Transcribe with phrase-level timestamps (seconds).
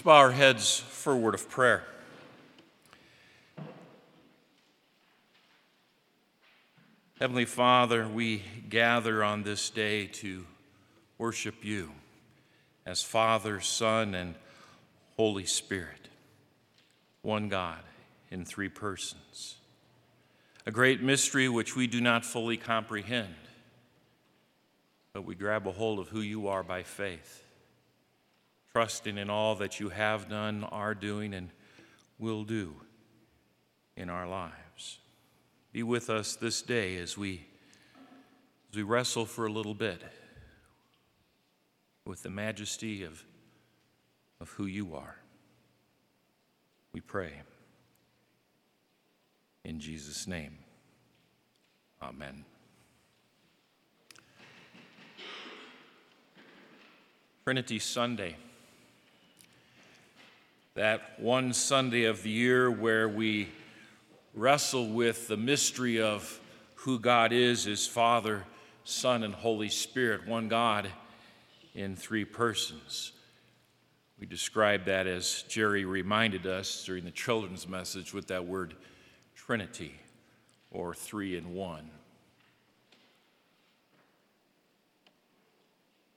[0.00, 1.84] Let's bow our heads for a word of prayer.
[7.18, 10.46] Heavenly Father, we gather on this day to
[11.18, 11.90] worship you
[12.86, 14.36] as Father, Son, and
[15.18, 16.08] Holy Spirit,
[17.20, 17.80] one God
[18.30, 19.56] in three persons.
[20.64, 23.34] A great mystery which we do not fully comprehend,
[25.12, 27.44] but we grab a hold of who you are by faith
[28.72, 31.50] trusting in all that you have done, are doing, and
[32.18, 32.74] will do
[33.96, 34.98] in our lives.
[35.72, 37.46] Be with us this day as we,
[38.70, 40.02] as we wrestle for a little bit
[42.04, 43.24] with the majesty of,
[44.40, 45.16] of who you are.
[46.92, 47.32] We pray.
[49.64, 50.58] In Jesus' name,
[52.02, 52.44] amen.
[57.44, 58.36] Trinity Sunday
[60.80, 63.50] that one Sunday of the year where we
[64.32, 66.40] wrestle with the mystery of
[66.74, 68.46] who God is as Father,
[68.84, 70.88] Son, and Holy Spirit, one God
[71.74, 73.12] in three persons.
[74.18, 78.74] We describe that as Jerry reminded us during the children's message with that word
[79.34, 79.96] Trinity
[80.70, 81.90] or three in one.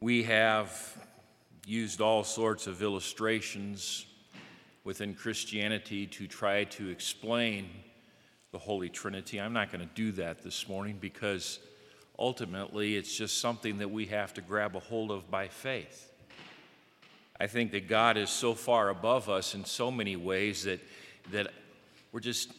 [0.00, 0.98] We have
[1.64, 4.04] used all sorts of illustrations
[4.88, 7.68] within Christianity to try to explain
[8.52, 9.38] the Holy Trinity.
[9.38, 11.58] I'm not going to do that this morning because
[12.18, 16.10] ultimately it's just something that we have to grab a hold of by faith.
[17.38, 20.80] I think that God is so far above us in so many ways that,
[21.32, 21.52] that
[22.10, 22.50] we're, just,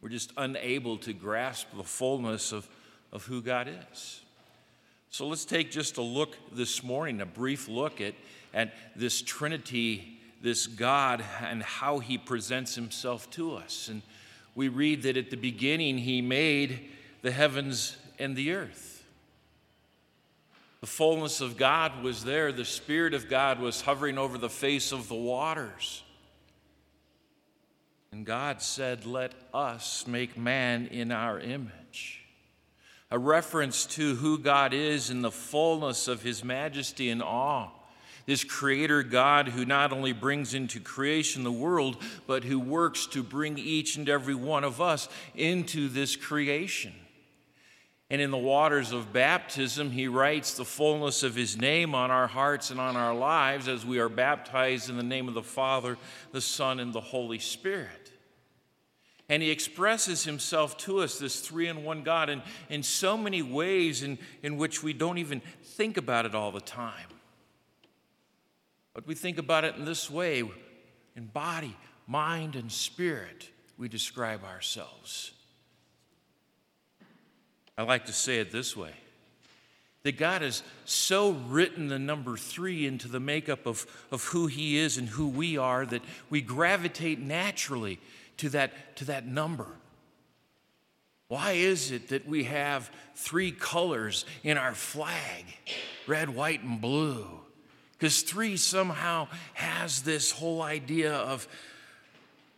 [0.00, 2.68] we're just unable to grasp the fullness of,
[3.12, 4.20] of who God is.
[5.10, 8.14] So let's take just a look this morning, a brief look at,
[8.52, 13.88] at this Trinity this God and how he presents himself to us.
[13.88, 14.02] And
[14.54, 16.90] we read that at the beginning he made
[17.22, 19.02] the heavens and the earth.
[20.82, 24.92] The fullness of God was there, the Spirit of God was hovering over the face
[24.92, 26.02] of the waters.
[28.12, 32.22] And God said, Let us make man in our image.
[33.10, 37.70] A reference to who God is in the fullness of his majesty and awe
[38.26, 43.22] this creator God who not only brings into creation the world, but who works to
[43.22, 46.92] bring each and every one of us into this creation.
[48.10, 52.26] And in the waters of baptism, he writes the fullness of his name on our
[52.26, 55.96] hearts and on our lives as we are baptized in the name of the Father,
[56.32, 58.12] the Son, and the Holy Spirit.
[59.28, 63.40] And he expresses himself to us, this three in one God, in, in so many
[63.40, 67.08] ways in, in which we don't even think about it all the time.
[68.94, 70.44] But we think about it in this way
[71.16, 75.32] in body, mind, and spirit, we describe ourselves.
[77.76, 78.92] I like to say it this way
[80.04, 84.76] that God has so written the number three into the makeup of, of who He
[84.76, 87.98] is and who we are that we gravitate naturally
[88.36, 89.66] to that, to that number.
[91.28, 95.46] Why is it that we have three colors in our flag
[96.06, 97.40] red, white, and blue?
[98.04, 101.48] Because three somehow has this whole idea of,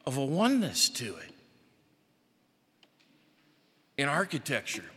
[0.04, 1.30] of a oneness to it.
[3.96, 4.90] In architecture,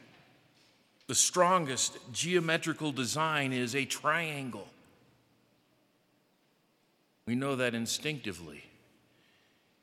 [1.06, 4.68] the strongest geometrical design is a triangle.
[7.28, 8.64] We know that instinctively.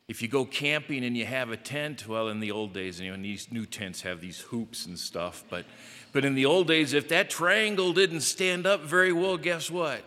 [0.08, 3.16] If you go camping and you have a tent, well, in the old days, you
[3.16, 5.64] know, these new tents have these hoops and stuff, but,
[6.12, 10.02] but in the old days, if that triangle didn't stand up very well, guess what?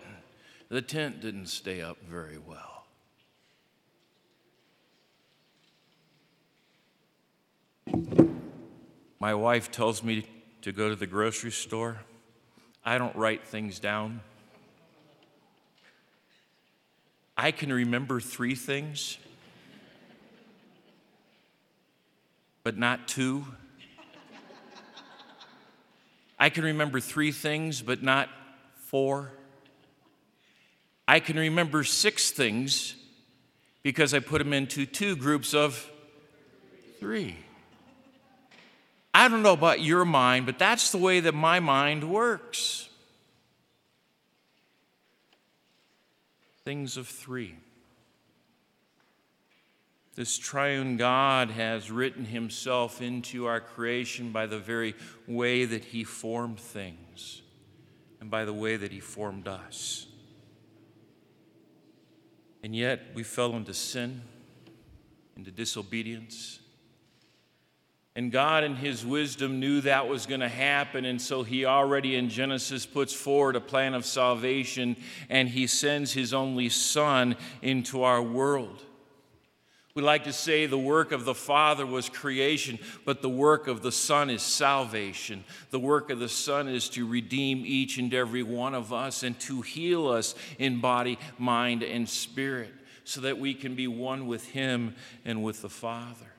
[0.69, 2.85] The tent didn't stay up very well.
[9.19, 10.25] My wife tells me
[10.62, 11.97] to go to the grocery store.
[12.85, 14.22] I don't write things down.
[17.36, 19.18] I can remember three things,
[22.63, 23.45] but not two.
[26.38, 28.30] I can remember three things, but not
[28.75, 29.31] four.
[31.10, 32.94] I can remember six things
[33.82, 35.90] because I put them into two groups of
[37.00, 37.36] three.
[39.12, 42.90] I don't know about your mind, but that's the way that my mind works.
[46.64, 47.56] Things of three.
[50.14, 54.94] This triune God has written himself into our creation by the very
[55.28, 57.42] way that he formed things
[58.22, 60.06] and by the way that he formed us.
[62.64, 64.22] And yet we fell into sin,
[65.38, 66.60] into disobedience.
[68.16, 71.06] And God, in His wisdom, knew that was going to happen.
[71.06, 74.98] And so He already in Genesis puts forward a plan of salvation
[75.30, 78.84] and He sends His only Son into our world.
[80.00, 83.81] We like to say the work of the Father was creation, but the work of
[83.81, 85.44] the Son is salvation.
[85.72, 89.38] The work of the Son is to redeem each and every one of us and
[89.42, 92.74] to heal us in body, mind, and spirit
[93.04, 96.31] so that we can be one with Him and with the Father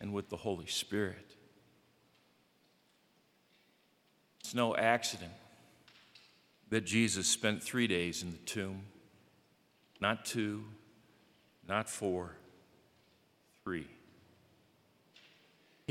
[0.00, 1.36] and with the Holy Spirit.
[4.40, 5.30] It's no accident
[6.70, 8.82] that Jesus spent three days in the tomb,
[10.00, 10.64] not two,
[11.68, 12.38] not four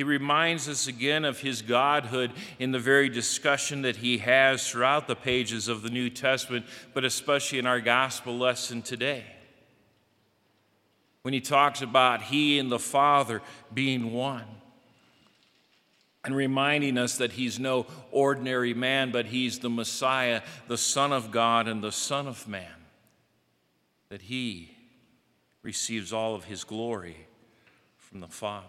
[0.02, 5.08] He reminds us again of his godhood in the very discussion that he has throughout
[5.08, 9.24] the pages of the New Testament, but especially in our gospel lesson today.
[11.22, 13.44] When he talks about he and the Father
[13.74, 14.46] being one,
[16.24, 21.32] and reminding us that he's no ordinary man, but he's the Messiah, the Son of
[21.32, 22.74] God, and the Son of Man,
[24.10, 24.76] that he
[25.64, 27.28] receives all of his glory
[28.12, 28.68] from the Father.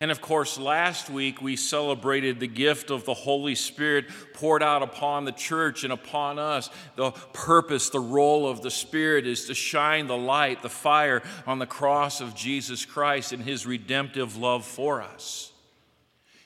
[0.00, 4.04] And of course, last week we celebrated the gift of the Holy Spirit
[4.34, 6.70] poured out upon the church and upon us.
[6.94, 11.58] The purpose, the role of the Spirit is to shine the light, the fire on
[11.58, 15.50] the cross of Jesus Christ and his redemptive love for us.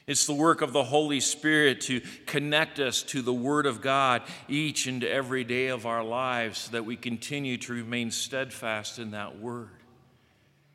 [0.06, 4.22] It's the work of the Holy Spirit to connect us to the Word of God
[4.48, 9.10] each and every day of our lives so that we continue to remain steadfast in
[9.10, 9.79] that Word.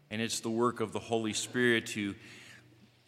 [0.10, 2.16] And it's the work of the Holy Spirit to,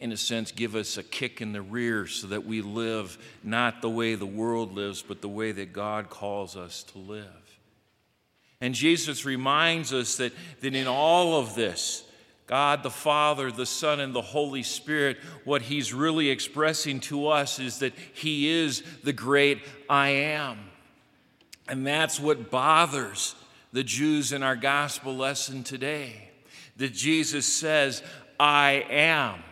[0.00, 3.80] in a sense, give us a kick in the rear so that we live not
[3.82, 7.24] the way the world lives, but the way that God calls us to live.
[8.60, 12.04] And Jesus reminds us that, that in all of this,
[12.46, 17.60] God the Father, the Son, and the Holy Spirit, what He's really expressing to us
[17.60, 20.58] is that He is the great I am.
[21.68, 23.36] And that's what bothers
[23.72, 26.27] the Jews in our gospel lesson today
[26.78, 28.02] that Jesus says,
[28.40, 29.42] I am.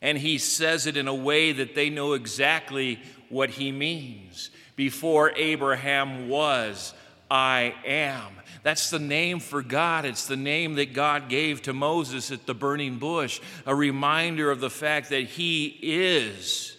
[0.00, 4.50] And he says it in a way that they know exactly what he means.
[4.74, 6.94] Before Abraham was,
[7.30, 8.32] I am.
[8.62, 10.04] That's the name for God.
[10.04, 14.60] It's the name that God gave to Moses at the burning bush, a reminder of
[14.60, 16.76] the fact that He is.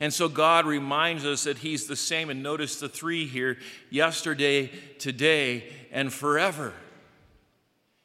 [0.00, 2.28] And so God reminds us that He's the same.
[2.28, 3.58] And notice the three here
[3.90, 6.72] yesterday, today, and forever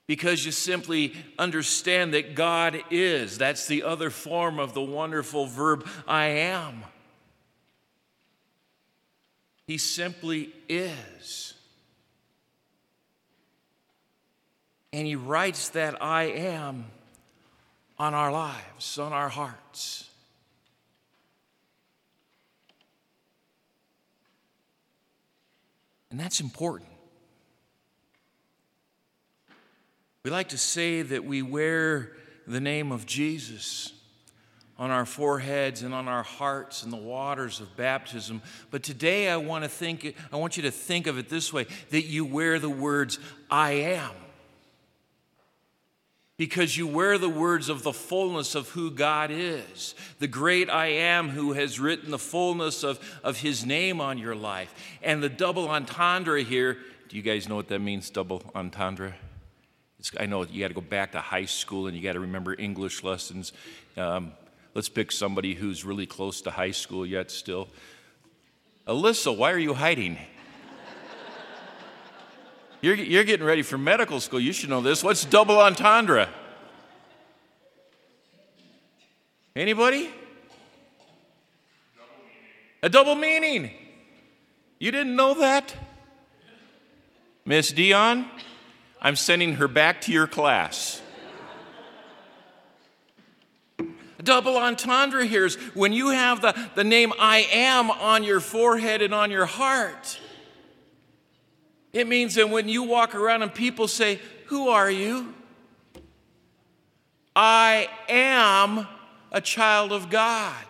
[0.10, 3.38] because you simply understand that God is.
[3.38, 6.84] That's the other form of the wonderful verb I am.
[9.68, 11.54] He simply is.
[14.92, 16.86] And He writes that I am
[18.00, 20.10] on our lives, on our hearts.
[26.10, 26.90] And that's important.
[30.30, 32.12] We like to say that we wear
[32.46, 33.92] the name of Jesus
[34.78, 38.44] on our foreheads and on our hearts in the waters of baptism.
[38.70, 41.66] But today I want to think I want you to think of it this way
[41.90, 43.18] that you wear the words
[43.50, 44.12] I am.
[46.38, 50.90] Because you wear the words of the fullness of who God is, the great I
[50.90, 54.76] am who has written the fullness of, of his name on your life.
[55.02, 59.16] And the double entendre here, do you guys know what that means, double entendre?
[60.00, 62.22] It's, I know you got to go back to high school and you got to
[62.22, 63.52] remember English lessons.
[63.98, 64.32] Um,
[64.74, 67.68] let's pick somebody who's really close to high school yet still.
[68.88, 70.18] Alyssa, why are you hiding?
[72.82, 74.40] You're, you're getting ready for medical school.
[74.40, 75.04] You should know this.
[75.04, 76.30] What's double entendre?
[79.54, 80.10] Anybody?
[82.82, 83.72] A double meaning.
[84.80, 85.76] You didn't know that?
[87.44, 88.26] Miss Dion?
[89.02, 91.02] I'm sending her back to your class.
[94.22, 99.02] Double entendre here is when you have the, the name I am on your forehead
[99.02, 100.20] and on your heart.
[101.94, 105.34] It means that when you walk around and people say, Who are you?
[107.36, 108.88] I am
[109.32, 110.66] a child of God.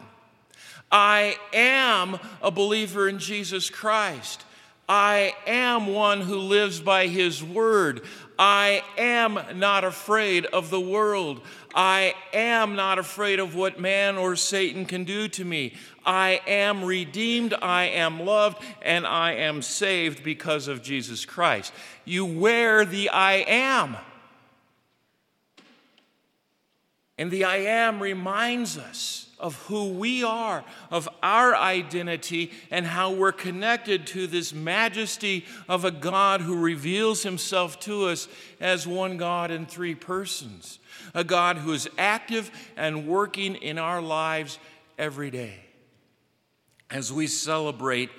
[0.91, 4.43] I am a believer in Jesus Christ.
[4.89, 8.01] I am one who lives by his word.
[8.39, 11.41] I am not afraid of the world.
[11.75, 15.75] I am not afraid of what man or Satan can do to me.
[16.03, 21.71] I am redeemed, I am loved, and I am saved because of Jesus Christ.
[22.03, 23.95] You wear the I am.
[27.19, 33.11] And the I am reminds us of who we are, of our identity, and how
[33.11, 38.27] we're connected to this majesty of a God who reveals himself to us
[38.59, 40.79] as one God in three persons,
[41.13, 44.59] a God who is active and working in our lives
[44.97, 45.55] every day.
[46.89, 48.09] As we celebrate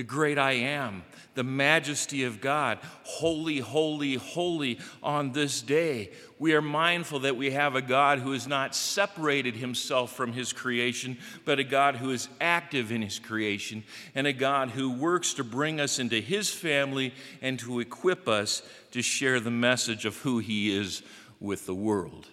[0.00, 1.04] the great I am,
[1.34, 2.78] the majesty of God.
[3.02, 6.12] Holy, holy, holy on this day.
[6.38, 10.54] We are mindful that we have a God who has not separated himself from his
[10.54, 15.34] creation, but a God who is active in his creation, and a God who works
[15.34, 20.16] to bring us into his family and to equip us to share the message of
[20.16, 21.02] who he is
[21.40, 22.26] with the world.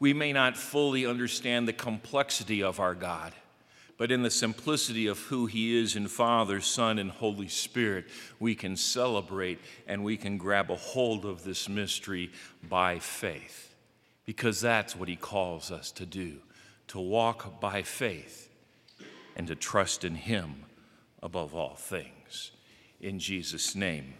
[0.00, 3.34] We may not fully understand the complexity of our God
[3.96, 8.06] but in the simplicity of who He is in Father, Son, and Holy Spirit,
[8.40, 12.32] we can celebrate and we can grab a hold of this mystery
[12.68, 13.74] by faith.
[14.26, 16.38] Because that's what He calls us to do
[16.88, 18.50] to walk by faith
[19.36, 20.64] and to trust in Him
[21.22, 22.52] above all things.
[23.00, 24.14] In Jesus' name,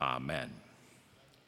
[0.00, 0.52] Amen.